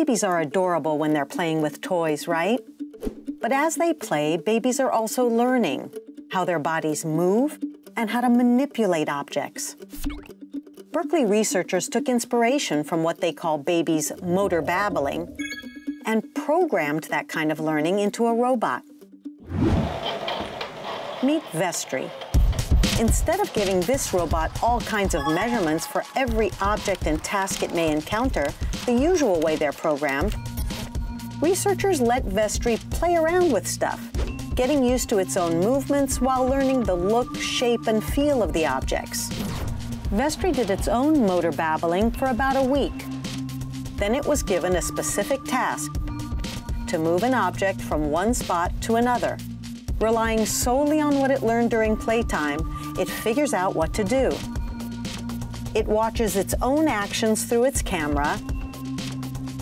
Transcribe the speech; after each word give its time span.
Babies 0.00 0.24
are 0.24 0.40
adorable 0.40 0.98
when 0.98 1.12
they're 1.14 1.24
playing 1.24 1.62
with 1.62 1.80
toys, 1.80 2.26
right? 2.26 2.58
But 3.40 3.52
as 3.52 3.76
they 3.76 3.92
play, 3.94 4.36
babies 4.36 4.80
are 4.80 4.90
also 4.90 5.24
learning 5.24 5.94
how 6.32 6.44
their 6.44 6.58
bodies 6.58 7.04
move 7.04 7.60
and 7.96 8.10
how 8.10 8.20
to 8.20 8.28
manipulate 8.28 9.08
objects. 9.08 9.76
Berkeley 10.90 11.24
researchers 11.24 11.88
took 11.88 12.08
inspiration 12.08 12.82
from 12.82 13.04
what 13.04 13.20
they 13.20 13.32
call 13.32 13.56
babies' 13.56 14.10
motor 14.20 14.60
babbling 14.60 15.28
and 16.04 16.24
programmed 16.34 17.04
that 17.04 17.28
kind 17.28 17.52
of 17.52 17.60
learning 17.60 18.00
into 18.00 18.26
a 18.26 18.34
robot. 18.34 18.82
Meet 21.22 21.44
Vestri. 21.52 22.10
Instead 22.98 23.38
of 23.38 23.52
giving 23.52 23.80
this 23.82 24.12
robot 24.12 24.60
all 24.60 24.80
kinds 24.80 25.14
of 25.14 25.24
measurements 25.28 25.86
for 25.86 26.02
every 26.16 26.50
object 26.60 27.06
and 27.06 27.22
task 27.22 27.62
it 27.62 27.72
may 27.72 27.92
encounter, 27.92 28.48
the 28.86 28.92
usual 28.92 29.40
way 29.40 29.56
they're 29.56 29.72
programmed, 29.72 30.36
researchers 31.40 32.00
let 32.00 32.24
Vestri 32.26 32.78
play 32.90 33.16
around 33.16 33.50
with 33.50 33.66
stuff, 33.66 34.00
getting 34.54 34.84
used 34.84 35.08
to 35.08 35.18
its 35.18 35.38
own 35.38 35.58
movements 35.58 36.20
while 36.20 36.46
learning 36.46 36.82
the 36.82 36.94
look, 36.94 37.34
shape, 37.36 37.86
and 37.86 38.04
feel 38.04 38.42
of 38.42 38.52
the 38.52 38.66
objects. 38.66 39.30
Vestri 40.10 40.54
did 40.54 40.68
its 40.68 40.86
own 40.86 41.26
motor 41.26 41.50
babbling 41.50 42.10
for 42.10 42.26
about 42.26 42.56
a 42.56 42.62
week. 42.62 42.92
Then 43.96 44.14
it 44.14 44.26
was 44.26 44.42
given 44.42 44.76
a 44.76 44.82
specific 44.82 45.42
task 45.44 45.92
to 46.88 46.98
move 46.98 47.22
an 47.22 47.32
object 47.32 47.80
from 47.80 48.10
one 48.10 48.34
spot 48.34 48.70
to 48.82 48.96
another. 48.96 49.38
Relying 49.98 50.44
solely 50.44 51.00
on 51.00 51.18
what 51.20 51.30
it 51.30 51.42
learned 51.42 51.70
during 51.70 51.96
playtime, 51.96 52.60
it 52.98 53.08
figures 53.08 53.54
out 53.54 53.74
what 53.74 53.94
to 53.94 54.04
do. 54.04 54.30
It 55.74 55.86
watches 55.86 56.36
its 56.36 56.54
own 56.60 56.86
actions 56.86 57.44
through 57.44 57.64
its 57.64 57.80
camera 57.80 58.38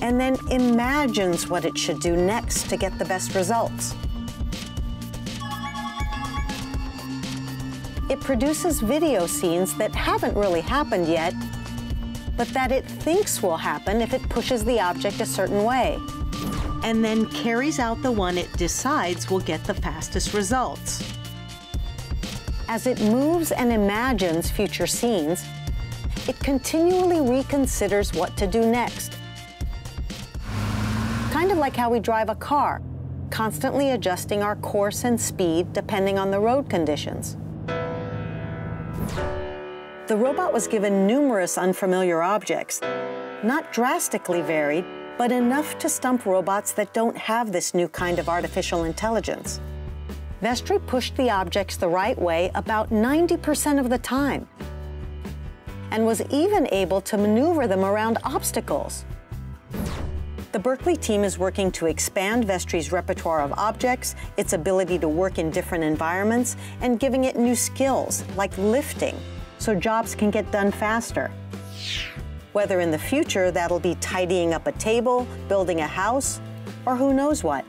and 0.03 0.21
then 0.21 0.37
imagines 0.51 1.49
what 1.49 1.65
it 1.65 1.79
should 1.79 2.01
do 2.01 2.15
next 2.15 2.69
to 2.69 2.77
get 2.77 2.99
the 2.99 3.05
best 3.07 3.35
results. 3.35 3.95
It 8.11 8.21
produces 8.21 8.81
video 8.81 9.27
scenes 9.27 9.75
that 9.79 9.95
haven't 9.95 10.37
really 10.37 10.61
happened 10.61 11.09
yet, 11.09 11.35
but 12.37 12.49
that 12.49 12.71
it 12.71 12.85
thinks 12.85 13.43
will 13.43 13.57
happen 13.57 14.03
if 14.03 14.13
it 14.13 14.23
pushes 14.29 14.65
the 14.65 14.79
object 14.81 15.21
a 15.21 15.27
certain 15.27 15.65
way 15.65 15.99
and 16.83 17.05
then 17.05 17.27
carries 17.27 17.79
out 17.79 18.03
the 18.03 18.11
one 18.11 18.37
it 18.37 18.53
decides 18.55 19.31
will 19.31 19.41
get 19.41 19.63
the 19.65 19.75
fastest 19.75 20.35
results. 20.35 21.15
As 22.69 22.87
it 22.87 23.01
moves 23.01 23.53
and 23.53 23.73
imagines 23.73 24.51
future 24.51 24.87
scenes, 24.87 25.45
it 26.29 26.39
continually 26.41 27.17
reconsiders 27.17 28.17
what 28.19 28.37
to 28.37 28.47
do 28.47 28.61
next. 28.71 29.17
Kind 31.43 31.51
of 31.51 31.59
like 31.59 31.75
how 31.75 31.91
we 31.91 31.99
drive 31.99 32.29
a 32.29 32.37
car, 32.37 32.81
constantly 33.31 33.91
adjusting 33.91 34.45
our 34.45 34.55
course 34.55 35.03
and 35.03 35.21
speed 35.21 35.73
depending 35.73 36.17
on 36.17 36.31
the 36.31 36.39
road 36.39 36.71
conditions. 36.71 37.37
The 40.07 40.17
robot 40.17 40.53
was 40.53 40.69
given 40.69 41.05
numerous 41.05 41.59
unfamiliar 41.59 42.23
objects, 42.23 42.81
not 43.43 43.73
drastically 43.73 44.41
varied, 44.41 44.85
but 45.19 45.33
enough 45.33 45.81
to 45.81 45.89
stump 45.89 46.27
robots 46.27 46.71
that 46.75 46.95
don't 46.95 47.17
have 47.17 47.51
this 47.51 47.75
new 47.75 47.89
kind 47.89 48.21
of 48.21 48.29
artificial 48.29 48.85
intelligence. 48.85 49.61
Vestri 50.45 50.79
pushed 50.87 51.17
the 51.17 51.29
objects 51.29 51.77
the 51.77 51.89
right 51.89 52.17
way 52.21 52.53
about 52.55 52.91
90% 52.91 53.81
of 53.81 53.91
the 53.91 53.99
time 53.99 54.47
and 55.91 56.07
was 56.07 56.23
even 56.31 56.69
able 56.71 57.01
to 57.01 57.19
maneuver 57.19 57.67
them 57.67 57.85
around 57.85 58.19
obstacles. 58.23 59.05
The 60.53 60.59
Berkeley 60.59 60.97
team 60.97 61.25
is 61.25 61.39
working 61.39 61.73
to 61.73 61.87
expand 61.87 62.45
Vestri's 62.45 62.93
repertoire 62.93 63.41
of 63.41 63.53
objects, 63.55 64.15
its 64.37 64.53
ability 64.53 64.99
to 64.99 65.09
work 65.09 65.39
in 65.39 65.51
different 65.51 65.83
environments, 65.83 66.57
and 66.83 67.01
giving 67.01 67.25
it 67.25 67.37
new 67.37 67.55
skills, 67.55 68.23
like 68.37 68.57
lifting, 68.59 69.17
so 69.59 69.75
jobs 69.75 70.15
can 70.15 70.31
get 70.31 70.51
done 70.53 70.71
faster 70.71 71.31
whether 72.53 72.81
in 72.81 72.91
the 72.91 72.99
future 72.99 73.51
that'll 73.51 73.81
be 73.81 73.95
tidying 73.97 74.53
up 74.53 74.67
a 74.67 74.73
table, 74.73 75.27
building 75.49 75.81
a 75.81 75.87
house, 75.87 76.41
or 76.87 76.97
who 76.97 77.15
knows 77.15 77.43
what. 77.43 77.65